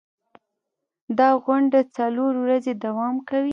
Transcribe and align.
دا 1.17 1.29
غونډه 1.43 1.79
څلور 1.97 2.33
ورځې 2.43 2.73
دوام 2.85 3.15
کوي. 3.29 3.49